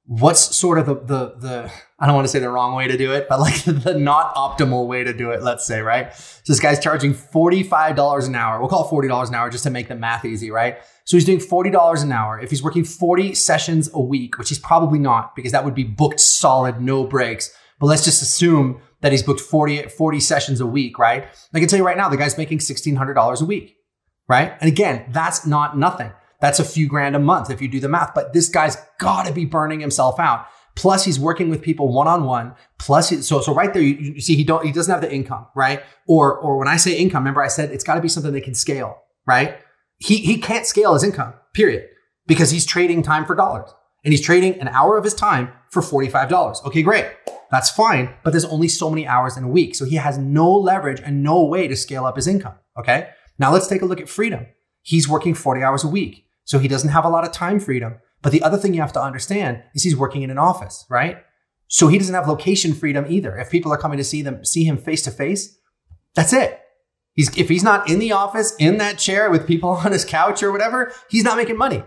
[0.09, 2.97] what's sort of the the the I don't want to say the wrong way to
[2.97, 6.13] do it, but like the not optimal way to do it, let's say, right?
[6.15, 8.59] So this guy's charging $45 an hour.
[8.59, 10.77] We'll call it $40 an hour just to make the math easy, right?
[11.05, 12.39] So he's doing $40 an hour.
[12.39, 15.83] If he's working 40 sessions a week, which he's probably not because that would be
[15.83, 17.55] booked solid, no breaks.
[17.79, 21.27] But let's just assume that he's booked 40, 40 sessions a week, right?
[21.53, 23.75] I can tell you right now, the guy's making $1,600 a week,
[24.27, 24.53] right?
[24.59, 26.11] And again, that's not nothing.
[26.41, 29.25] That's a few grand a month if you do the math, but this guy's got
[29.25, 30.47] to be burning himself out.
[30.75, 32.55] Plus, he's working with people one on one.
[32.77, 35.13] Plus, he, so so right there, you, you, see he don't he doesn't have the
[35.13, 35.83] income, right?
[36.07, 38.41] Or or when I say income, remember I said it's got to be something that
[38.41, 39.57] can scale, right?
[39.97, 41.89] He he can't scale his income, period,
[42.27, 43.69] because he's trading time for dollars,
[44.05, 46.61] and he's trading an hour of his time for forty five dollars.
[46.65, 47.07] Okay, great.
[47.51, 49.75] That's fine, but there's only so many hours in a week.
[49.75, 52.55] So he has no leverage and no way to scale up his income.
[52.77, 53.09] Okay.
[53.39, 54.45] Now let's take a look at freedom.
[54.81, 56.25] He's working 40 hours a week.
[56.43, 57.95] So he doesn't have a lot of time freedom.
[58.21, 61.17] But the other thing you have to understand is he's working in an office, right?
[61.67, 63.37] So he doesn't have location freedom either.
[63.37, 65.57] If people are coming to see them, see him face to face,
[66.15, 66.59] that's it.
[67.13, 70.43] He's, if he's not in the office, in that chair with people on his couch
[70.43, 71.83] or whatever, he's not making money.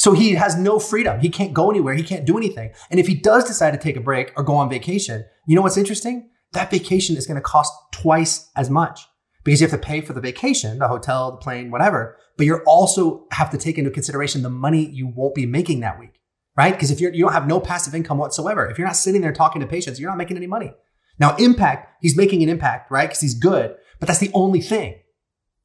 [0.00, 1.20] So he has no freedom.
[1.20, 1.92] He can't go anywhere.
[1.92, 2.72] He can't do anything.
[2.90, 5.60] And if he does decide to take a break or go on vacation, you know
[5.60, 6.30] what's interesting?
[6.52, 9.06] That vacation is going to cost twice as much
[9.44, 12.16] because you have to pay for the vacation, the hotel, the plane, whatever.
[12.38, 16.00] But you also have to take into consideration the money you won't be making that
[16.00, 16.18] week,
[16.56, 16.72] right?
[16.72, 19.34] Because if you're, you don't have no passive income whatsoever, if you're not sitting there
[19.34, 20.72] talking to patients, you're not making any money.
[21.18, 23.06] Now, impact, he's making an impact, right?
[23.06, 24.98] Because he's good, but that's the only thing,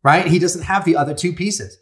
[0.03, 0.27] right?
[0.27, 1.77] He doesn't have the other two pieces.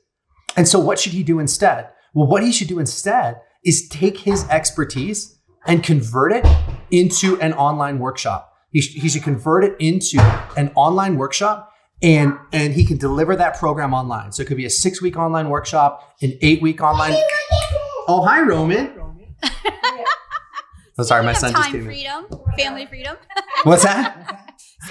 [0.55, 1.89] And so what should he do instead?
[2.13, 6.45] Well, what he should do instead is take his expertise and convert it
[6.91, 8.53] into an online workshop.
[8.71, 10.19] He, sh- he should convert it into
[10.57, 11.71] an online workshop
[12.01, 14.33] and and he can deliver that program online.
[14.33, 17.13] So it could be a six week online workshop, an eight week online.
[18.07, 18.91] Oh, hi, Roman.
[19.43, 22.25] I'm oh, sorry, my son just came freedom,
[22.57, 23.15] family freedom.
[23.63, 24.41] What's that?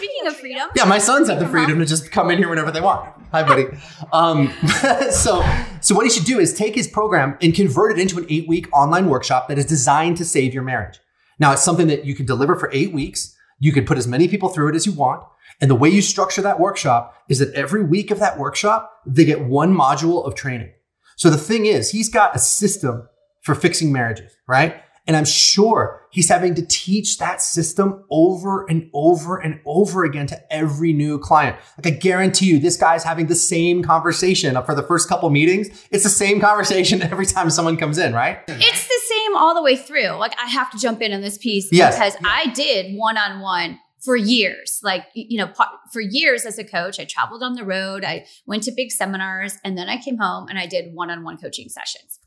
[0.02, 0.68] Speaking of freedom.
[0.74, 3.08] Yeah, my sons have the freedom to just come in here whenever they want.
[3.30, 3.66] Hi, buddy.
[4.12, 4.48] Um,
[5.12, 5.48] so,
[5.80, 8.48] so what he should do is take his program and convert it into an eight
[8.48, 10.98] week online workshop that is designed to save your marriage.
[11.38, 13.36] Now, it's something that you can deliver for eight weeks.
[13.60, 15.22] You can put as many people through it as you want.
[15.60, 19.24] And the way you structure that workshop is that every week of that workshop, they
[19.24, 20.72] get one module of training.
[21.14, 23.08] So the thing is, he's got a system
[23.42, 24.82] for fixing marriages, right?
[25.06, 30.26] And I'm sure he's having to teach that system over and over and over again
[30.28, 31.56] to every new client.
[31.76, 35.68] Like I guarantee you, this guy's having the same conversation for the first couple meetings.
[35.90, 38.38] It's the same conversation every time someone comes in, right?
[38.46, 40.10] It's the same all the way through.
[40.10, 41.96] Like I have to jump in on this piece yes.
[41.96, 44.80] because I did one on one for years.
[44.82, 45.52] Like, you know,
[45.92, 49.54] for years as a coach, I traveled on the road, I went to big seminars,
[49.64, 52.18] and then I came home and I did one on one coaching sessions.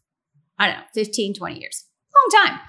[0.57, 1.85] I don't know, 15, 20 years,
[2.15, 2.59] long time.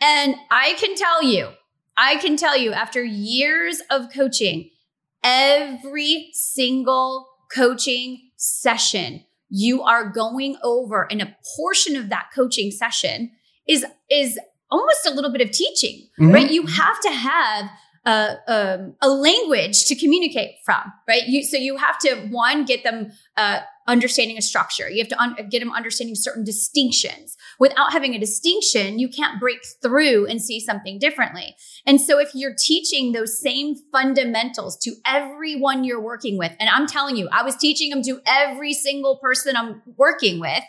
[0.00, 1.50] And I can tell you,
[1.96, 4.70] I can tell you after years of coaching,
[5.22, 13.30] every single coaching session you are going over and a portion of that coaching session
[13.68, 14.38] is is
[14.70, 16.32] almost a little bit of teaching mm-hmm.
[16.32, 17.70] right you have to have
[18.04, 21.22] a, um, a language to communicate from, right?
[21.26, 24.90] You, so you have to one get them uh, understanding a structure.
[24.90, 27.36] You have to un- get them understanding certain distinctions.
[27.60, 31.54] Without having a distinction, you can't break through and see something differently.
[31.86, 36.86] And so if you're teaching those same fundamentals to everyone you're working with, and I'm
[36.86, 40.64] telling you, I was teaching them to every single person I'm working with,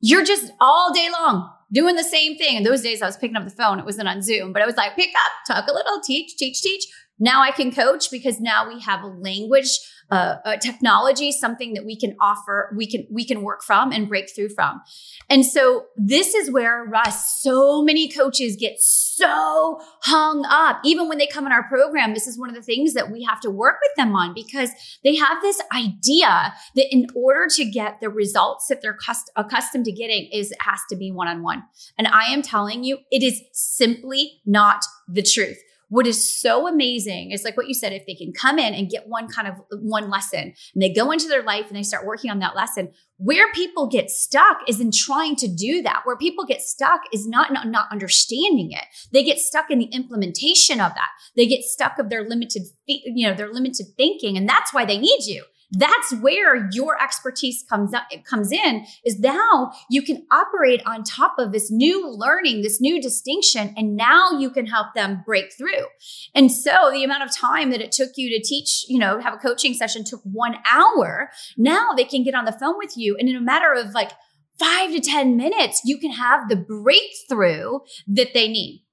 [0.00, 2.56] you're just all day long doing the same thing.
[2.56, 3.78] In those days, I was picking up the phone.
[3.78, 6.60] It wasn't on Zoom, but I was like, pick up, talk a little, teach, teach,
[6.62, 6.84] teach.
[7.20, 9.78] Now I can coach because now we have a language,
[10.10, 14.08] uh, a technology, something that we can offer, we can we can work from and
[14.08, 14.80] break through from.
[15.28, 20.80] And so this is where Russ, so many coaches get so hung up.
[20.82, 23.22] Even when they come in our program, this is one of the things that we
[23.22, 24.70] have to work with them on because
[25.04, 29.84] they have this idea that in order to get the results that they're cust- accustomed
[29.84, 31.62] to getting is it has to be one on one.
[31.98, 35.58] And I am telling you, it is simply not the truth
[35.90, 38.88] what is so amazing is like what you said if they can come in and
[38.88, 42.06] get one kind of one lesson and they go into their life and they start
[42.06, 42.90] working on that lesson
[43.22, 46.02] where people get stuck is in trying to do that.
[46.04, 48.84] Where people get stuck is not, not not understanding it.
[49.12, 51.10] They get stuck in the implementation of that.
[51.36, 54.98] They get stuck of their limited you know their limited thinking and that's why they
[54.98, 60.26] need you that's where your expertise comes up, it comes in is now you can
[60.30, 64.94] operate on top of this new learning, this new distinction, and now you can help
[64.94, 65.86] them break through.
[66.34, 69.34] And so the amount of time that it took you to teach, you know, have
[69.34, 71.30] a coaching session took one hour.
[71.56, 74.10] Now they can get on the phone with you and in a matter of like
[74.58, 78.84] five to 10 minutes, you can have the breakthrough that they need.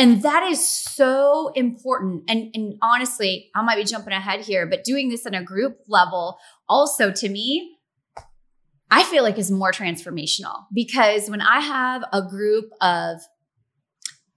[0.00, 2.24] And that is so important.
[2.28, 5.78] And, and honestly, I might be jumping ahead here, but doing this on a group
[5.88, 7.76] level also to me,
[8.90, 13.20] I feel like is more transformational because when I have a group of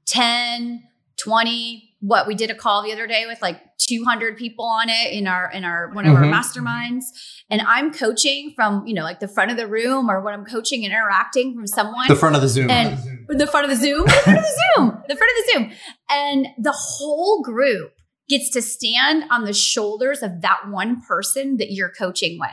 [0.06, 0.84] 10,
[1.18, 5.14] 20, what we did a call the other day with like 200 people on it
[5.14, 6.24] in our in our one of mm-hmm.
[6.24, 7.06] our masterminds
[7.50, 10.46] and i'm coaching from you know like the front of the room or when i'm
[10.46, 13.84] coaching and interacting from someone the front of the zoom and the front of the
[13.84, 14.06] zoom?
[14.06, 15.04] The front of the zoom.
[15.08, 15.72] The front of the zoom.
[16.10, 17.94] And the whole group
[18.30, 22.50] gets to stand on the shoulders of that one person that you're coaching with.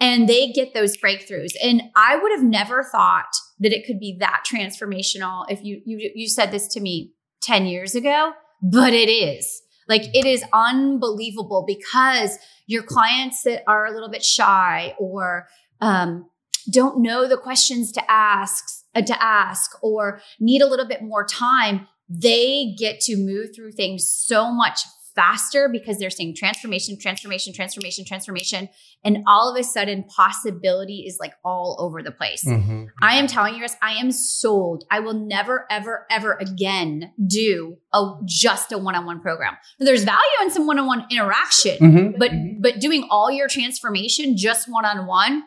[0.00, 1.52] And they get those breakthroughs.
[1.62, 6.10] And i would have never thought that it could be that transformational if you you,
[6.14, 9.62] you said this to me 10 years ago but it is.
[9.88, 15.48] Like it is unbelievable because your clients that are a little bit shy or
[15.80, 16.28] um,
[16.70, 21.86] don't know the questions to ask to ask or need a little bit more time,
[22.08, 24.80] they get to move through things so much
[25.14, 28.68] faster because they're seeing transformation, transformation, transformation, transformation.
[29.04, 32.44] And all of a sudden, possibility is like all over the place.
[32.44, 32.84] Mm-hmm.
[33.02, 34.84] I am telling you, guys, I am sold.
[34.92, 39.56] I will never, ever, ever again do a just a one-on-one program.
[39.80, 42.18] There's value in some one-on-one interaction, mm-hmm.
[42.18, 42.60] but mm-hmm.
[42.60, 45.42] but doing all your transformation just one-on-one,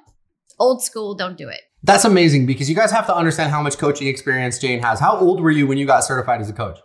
[0.59, 1.61] old school, don't do it.
[1.83, 4.99] That's amazing because you guys have to understand how much coaching experience Jane has.
[4.99, 6.77] How old were you when you got certified as a coach?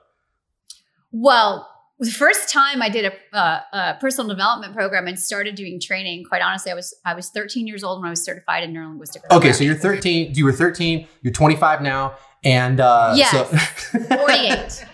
[1.12, 5.80] Well, the first time I did a, uh, a, personal development program and started doing
[5.80, 8.74] training, quite honestly, I was I was 13 years old when I was certified in
[8.74, 9.22] neurolinguistic.
[9.30, 10.34] Okay, so you're 13.
[10.34, 11.06] You were 13.
[11.22, 13.44] You're 25 now, and uh, yes, so
[14.16, 14.84] 48.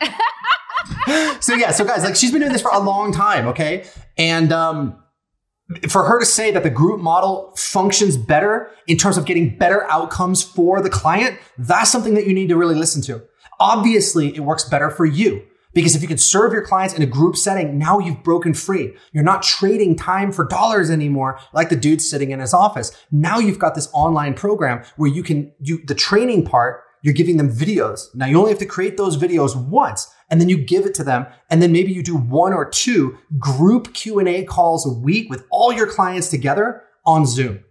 [1.43, 3.85] so yeah, so guys, like she's been doing this for a long time, okay,
[4.17, 5.02] and um,
[5.89, 9.85] for her to say that the group model functions better in terms of getting better
[9.91, 13.23] outcomes for the client, that's something that you need to really listen to.
[13.61, 15.43] Obviously, it works better for you
[15.75, 18.95] because if you can serve your clients in a group setting, now you've broken free.
[19.13, 22.93] You're not trading time for dollars anymore like the dude sitting in his office.
[23.11, 27.37] Now you've got this online program where you can, you, the training part, you're giving
[27.37, 28.15] them videos.
[28.15, 31.05] Now you only have to create those videos once and then you give it to
[31.05, 31.27] them.
[31.51, 35.75] And then maybe you do one or two group Q&A calls a week with all
[35.75, 37.63] your clients together on Zoom.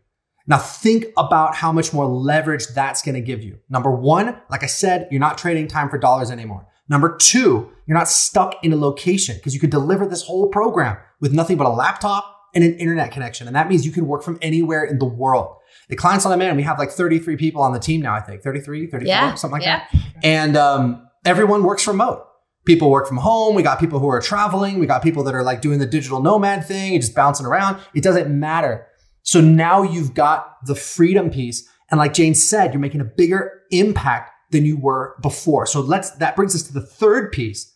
[0.46, 3.58] Now think about how much more leverage that's going to give you.
[3.70, 6.68] Number one, like I said, you're not trading time for dollars anymore.
[6.88, 10.98] Number two, you're not stuck in a location because you could deliver this whole program
[11.20, 13.48] with nothing but a laptop and an internet connection.
[13.48, 15.56] And that means you can work from anywhere in the world.
[15.90, 18.44] The clients on demand, we have like 33 people on the team now, I think
[18.44, 19.86] 33, 34, yeah, something like yeah.
[19.92, 20.02] that.
[20.24, 22.28] And um, everyone works remote.
[22.66, 23.56] People work from home.
[23.56, 24.80] We got people who are traveling.
[24.80, 27.82] We got people that are like doing the digital nomad thing and just bouncing around.
[27.94, 28.88] It doesn't matter.
[29.24, 31.68] So now you've got the freedom piece.
[31.90, 35.66] And like Jane said, you're making a bigger impact than you were before.
[35.66, 37.76] So let's, that brings us to the third piece,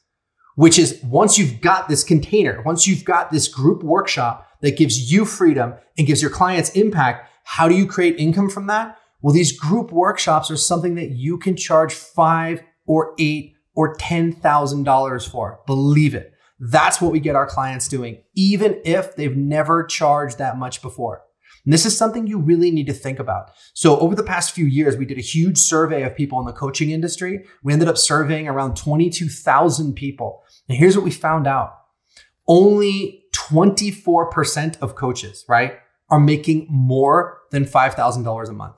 [0.56, 5.12] which is once you've got this container, once you've got this group workshop that gives
[5.12, 8.98] you freedom and gives your clients impact, how do you create income from that?
[9.22, 15.30] Well, these group workshops are something that you can charge five or eight or $10,000
[15.30, 15.60] for.
[15.68, 16.34] Believe it.
[16.60, 21.22] That's what we get our clients doing, even if they've never charged that much before.
[21.66, 23.52] And this is something you really need to think about.
[23.74, 26.54] So over the past few years, we did a huge survey of people in the
[26.54, 27.44] coaching industry.
[27.64, 30.44] We ended up surveying around 22,000 people.
[30.70, 31.74] And here's what we found out.
[32.48, 38.76] Only 24% of coaches, right, are making more than $5,000 a month.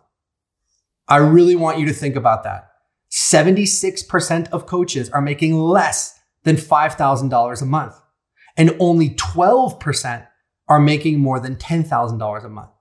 [1.09, 2.66] I really want you to think about that.
[3.11, 7.95] 76% of coaches are making less than $5,000 a month.
[8.59, 10.25] and only 12%
[10.67, 12.71] are making more than $10,000 a month.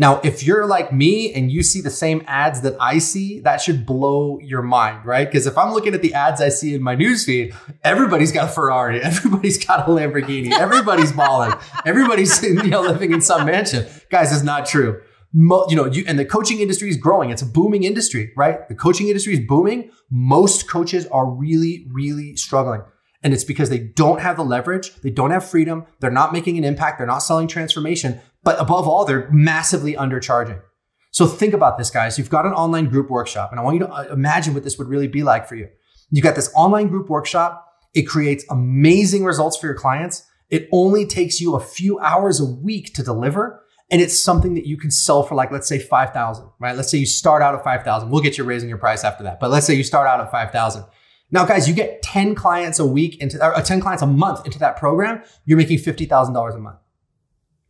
[0.00, 3.60] Now, if you're like me and you see the same ads that I see, that
[3.60, 5.26] should blow your mind, right?
[5.28, 7.52] Because if I'm looking at the ads I see in my newsfeed,
[7.82, 11.52] everybody's got a Ferrari, everybody's got a Lamborghini, everybody's balling,
[11.84, 13.86] everybody's you know living in some mansion.
[14.08, 15.02] Guys, it's not true.
[15.34, 17.30] You know, you, and the coaching industry is growing.
[17.30, 18.66] It's a booming industry, right?
[18.68, 19.90] The coaching industry is booming.
[20.10, 22.82] Most coaches are really, really struggling.
[23.22, 26.56] And it's because they don't have the leverage, they don't have freedom, they're not making
[26.56, 30.62] an impact, they're not selling transformation, but above all, they're massively undercharging.
[31.10, 32.16] So think about this, guys.
[32.16, 34.78] You've got an online group workshop, and I want you to uh, imagine what this
[34.78, 35.68] would really be like for you.
[36.10, 37.66] You've got this online group workshop.
[37.94, 40.24] It creates amazing results for your clients.
[40.48, 43.62] It only takes you a few hours a week to deliver.
[43.90, 46.76] And it's something that you can sell for like, let's say 5,000, right?
[46.76, 48.10] Let's say you start out at 5,000.
[48.10, 49.40] We'll get you raising your price after that.
[49.40, 50.84] But let's say you start out at 5,000.
[51.30, 54.44] Now, guys, you get 10 clients a week into, or uh, 10 clients a month
[54.46, 56.78] into that program, you're making $50,000 a month,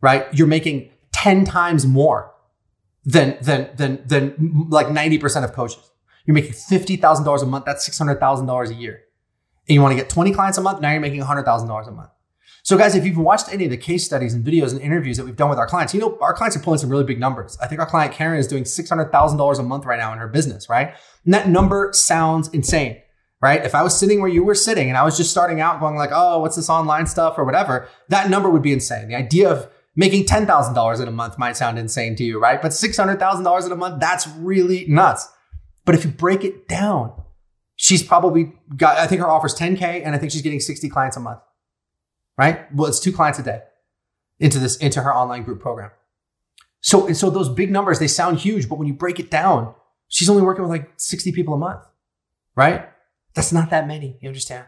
[0.01, 0.27] right?
[0.33, 2.33] You're making 10 times more
[3.05, 5.89] than, than, than, than like 90% of coaches.
[6.25, 7.65] You're making $50,000 a month.
[7.65, 9.01] That's $600,000 a year.
[9.67, 10.81] And you want to get 20 clients a month.
[10.81, 12.09] Now you're making $100,000 a month.
[12.69, 15.25] So, guys, if you've watched any of the case studies and videos and interviews that
[15.25, 17.57] we've done with our clients, you know our clients are pulling some really big numbers.
[17.59, 20.69] I think our client Karen is doing $600,000 a month right now in her business,
[20.69, 20.93] right?
[21.25, 23.01] And that number sounds insane
[23.41, 23.65] right?
[23.65, 25.95] If I was sitting where you were sitting and I was just starting out going
[25.95, 29.07] like, oh, what's this online stuff or whatever, that number would be insane.
[29.07, 32.61] The idea of making $10,000 in a month might sound insane to you, right?
[32.61, 35.25] But $600,000 in a month, that's really nuts.
[35.85, 37.13] But if you break it down,
[37.77, 41.15] she's probably got, I think her offer's 10K and I think she's getting 60 clients
[41.15, 41.39] a month,
[42.39, 42.73] right?
[42.73, 43.61] Well, it's two clients a day
[44.39, 45.91] into this, into her online group program.
[46.79, 49.75] So, and so those big numbers, they sound huge, but when you break it down,
[50.07, 51.83] she's only working with like 60 people a month,
[52.55, 52.87] right?
[53.33, 54.17] That's not that many.
[54.21, 54.67] You understand?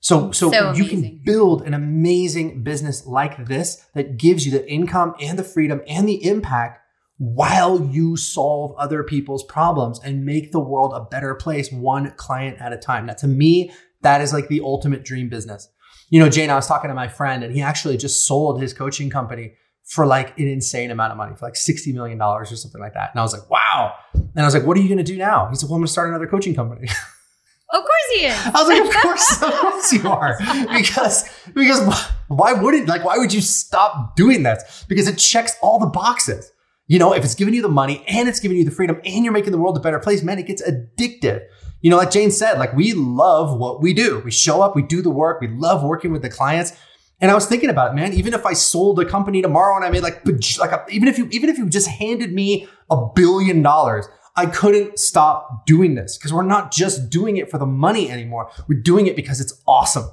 [0.00, 4.66] So, so, so you can build an amazing business like this that gives you the
[4.66, 6.80] income and the freedom and the impact
[7.18, 12.56] while you solve other people's problems and make the world a better place one client
[12.58, 13.04] at a time.
[13.04, 13.70] Now, to me,
[14.00, 15.68] that is like the ultimate dream business.
[16.10, 18.74] You know, Jane, I was talking to my friend and he actually just sold his
[18.74, 19.54] coaching company
[19.84, 23.10] for like an insane amount of money, for like $60 million or something like that.
[23.12, 23.94] And I was like, wow.
[24.12, 25.48] And I was like, what are you going to do now?
[25.48, 26.88] He said, well, I'm going to start another coaching company.
[27.72, 28.46] Of course he is.
[28.46, 30.36] I was like, of course, of course you are.
[30.76, 34.84] Because because why wouldn't like why would you stop doing this?
[34.88, 36.50] Because it checks all the boxes.
[36.88, 39.24] You know, if it's giving you the money and it's giving you the freedom and
[39.24, 41.42] you're making the world a better place, man, it gets addictive.
[41.80, 44.20] You know, like Jane said, like we love what we do.
[44.24, 46.72] We show up, we do the work, we love working with the clients.
[47.20, 48.12] And I was thinking about it, man.
[48.14, 50.22] Even if I sold a company tomorrow and I made like
[50.58, 54.46] like a, even if you even if you just handed me a billion dollars, I
[54.46, 58.50] couldn't stop doing this because we're not just doing it for the money anymore.
[58.68, 60.08] We're doing it because it's awesome.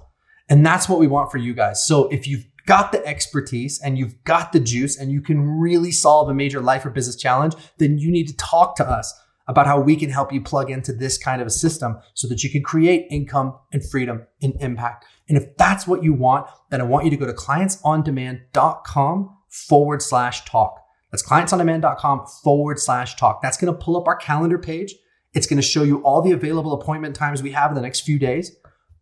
[0.50, 1.86] And that's what we want for you guys.
[1.86, 5.92] So if you've got the expertise and you've got the juice and you can really
[5.92, 9.14] solve a major life or business challenge, then you need to talk to us
[9.48, 12.44] about how we can help you plug into this kind of a system so that
[12.44, 15.06] you can create income and freedom and impact.
[15.30, 20.02] And if that's what you want, then I want you to go to clientsondemand.com forward
[20.02, 20.82] slash talk.
[21.12, 23.42] That's clientsondemand.com forward slash talk.
[23.42, 24.96] That's going to pull up our calendar page.
[25.34, 28.02] It's going to show you all the available appointment times we have in the next
[28.02, 28.56] few days.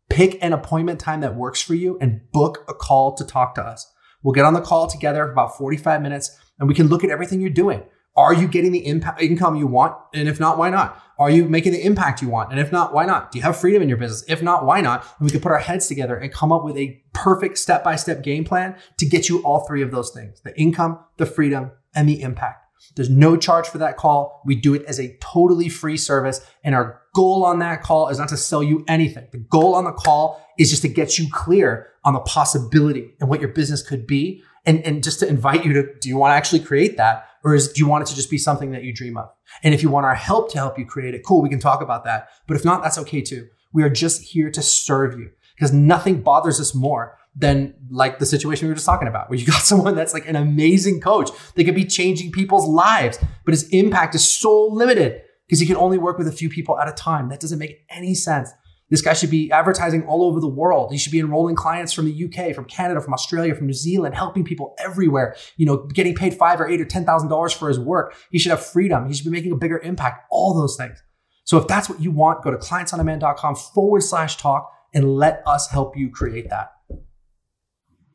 [0.10, 3.62] Pick an appointment time that works for you and book a call to talk to
[3.62, 3.92] us.
[4.22, 7.10] We'll get on the call together for about 45 minutes and we can look at
[7.10, 7.84] everything you're doing.
[8.18, 9.98] Are you getting the impact, income you want?
[10.14, 11.02] And if not, why not?
[11.18, 12.52] Are you making the impact you want?
[12.52, 13.32] And if not, why not?
[13.32, 14.24] Do you have freedom in your business?
[14.28, 15.06] If not, why not?
[15.20, 17.96] And we can put our heads together and come up with a perfect step by
[17.96, 21.72] step game plan to get you all three of those things the income, the freedom,
[21.94, 22.66] and the impact.
[22.96, 24.42] There's no charge for that call.
[24.46, 26.46] We do it as a totally free service.
[26.64, 29.28] And our goal on that call is not to sell you anything.
[29.32, 33.30] The goal on the call is just to get you clear on the possibility and
[33.30, 34.44] what your business could be.
[34.66, 37.28] And, and just to invite you to, do you want to actually create that?
[37.46, 39.30] Or is, do you want it to just be something that you dream of?
[39.62, 41.82] And if you want our help to help you create it, cool, we can talk
[41.82, 42.30] about that.
[42.48, 43.48] But if not, that's okay too.
[43.72, 48.26] We are just here to serve you because nothing bothers us more than like the
[48.26, 51.30] situation we were just talking about, where you got someone that's like an amazing coach.
[51.54, 55.78] They could be changing people's lives, but his impact is so limited because he can
[55.78, 57.30] only work with a few people at a time.
[57.30, 58.50] That doesn't make any sense.
[58.90, 60.92] This guy should be advertising all over the world.
[60.92, 64.16] He should be enrolling clients from the UK, from Canada, from Australia, from New Zealand,
[64.16, 65.36] helping people everywhere.
[65.58, 68.16] You know, getting paid five or eight or ten thousand dollars for his work.
[68.30, 69.08] He should have freedom.
[69.08, 70.26] He should be making a bigger impact.
[70.30, 71.02] All those things.
[71.46, 75.70] So if that's what you want, go to clientsondemand.com forward slash talk and let us
[75.70, 76.72] help you create that.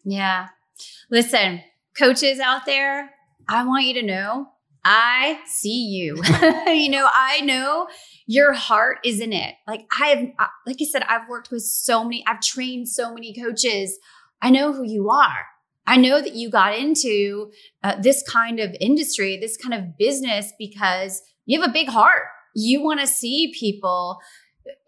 [0.04, 0.48] Yeah.
[1.10, 1.62] Listen,
[1.96, 3.10] coaches out there,
[3.48, 4.48] I want you to know
[4.84, 6.22] I see you.
[6.66, 7.88] you know, I know
[8.26, 9.54] your heart is in it.
[9.66, 13.34] Like I have, like I said, I've worked with so many, I've trained so many
[13.34, 13.98] coaches.
[14.40, 15.46] I know who you are.
[15.86, 17.50] I know that you got into
[17.82, 22.24] uh, this kind of industry, this kind of business because you have a big heart.
[22.54, 24.18] You want to see people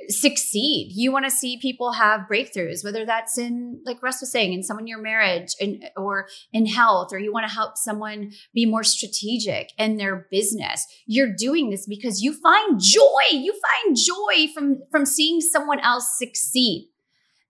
[0.09, 0.91] succeed.
[0.95, 4.63] You want to see people have breakthroughs, whether that's in, like Russ was saying, in
[4.63, 8.67] someone in your marriage in, or in health, or you want to help someone be
[8.67, 10.87] more strategic in their business.
[11.07, 13.23] You're doing this because you find joy.
[13.31, 16.91] You find joy from, from seeing someone else succeed.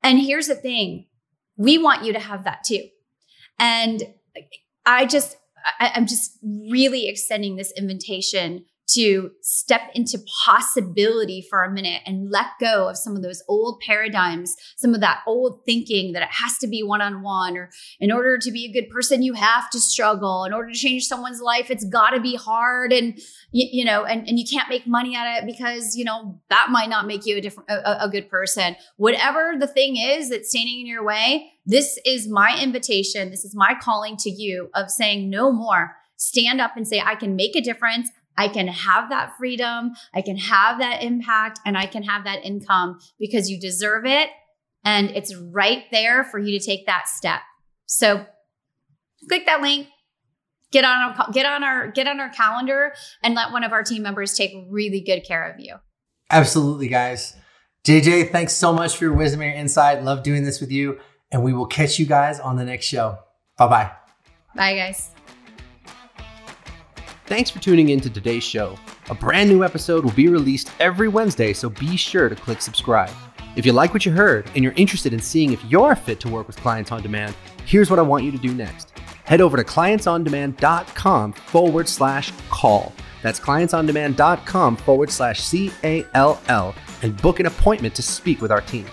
[0.02, 1.06] And here's the thing.
[1.56, 2.84] We want you to have that too.
[3.58, 4.02] And
[4.84, 5.36] I just,
[5.78, 12.46] I'm just really extending this invitation to step into possibility for a minute and let
[12.60, 16.58] go of some of those old paradigms, some of that old thinking that it has
[16.58, 17.70] to be one on one, or
[18.00, 20.44] in order to be a good person, you have to struggle.
[20.44, 23.18] In order to change someone's life, it's got to be hard, and
[23.52, 26.68] you, you, know, and, and you can't make money at it because you know that
[26.70, 28.76] might not make you a different a, a good person.
[28.96, 33.30] Whatever the thing is that's standing in your way, this is my invitation.
[33.30, 35.96] This is my calling to you of saying no more.
[36.16, 38.10] Stand up and say, I can make a difference.
[38.36, 42.44] I can have that freedom, I can have that impact, and I can have that
[42.44, 44.30] income because you deserve it.
[44.84, 47.40] And it's right there for you to take that step.
[47.86, 48.26] So
[49.28, 49.86] click that link,
[50.72, 53.84] get on our, get on our get on our calendar and let one of our
[53.84, 55.76] team members take really good care of you.
[56.30, 57.36] Absolutely, guys.
[57.84, 60.02] JJ, thanks so much for your wisdom and your insight.
[60.02, 60.98] Love doing this with you.
[61.30, 63.18] And we will catch you guys on the next show.
[63.56, 63.90] Bye bye.
[64.54, 65.10] Bye, guys.
[67.26, 68.76] Thanks for tuning in to today's show.
[69.08, 73.14] A brand new episode will be released every Wednesday, so be sure to click subscribe.
[73.54, 76.28] If you like what you heard and you're interested in seeing if you're fit to
[76.28, 78.92] work with clients on demand, here's what I want you to do next.
[79.24, 82.92] Head over to clientsondemand.com forward slash call.
[83.22, 88.50] That's clientsondemand.com forward slash C A L L and book an appointment to speak with
[88.50, 88.86] our team.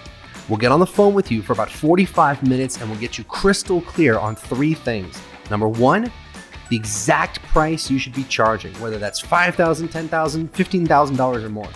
[0.47, 3.23] We'll get on the phone with you for about 45 minutes and we'll get you
[3.23, 5.19] crystal clear on three things.
[5.49, 6.11] Number one,
[6.69, 11.69] the exact price you should be charging, whether that's $5,000, $10,000, $15,000 or more.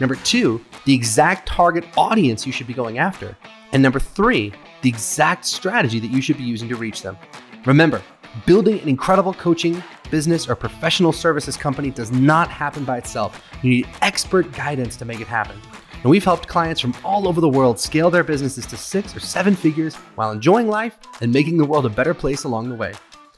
[0.00, 3.36] Number two, the exact target audience you should be going after.
[3.72, 7.18] And number three, the exact strategy that you should be using to reach them.
[7.66, 8.00] Remember,
[8.46, 13.42] building an incredible coaching, business, or professional services company does not happen by itself.
[13.62, 15.60] You need expert guidance to make it happen.
[16.02, 19.20] And we've helped clients from all over the world scale their businesses to six or
[19.20, 22.92] seven figures while enjoying life and making the world a better place along the way.